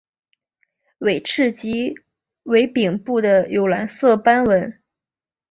[0.97, 1.93] 尾鳍及
[2.45, 4.81] 尾柄部有蓝色斑纹。